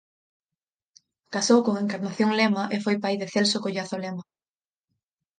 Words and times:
Casou 1.33 1.59
con 1.65 1.75
Encarnación 1.83 2.31
Lema 2.39 2.63
e 2.75 2.77
foi 2.85 2.95
pai 3.03 3.15
de 3.21 3.27
Celso 3.33 3.57
Collazo 3.65 3.95
Lema. 4.03 4.23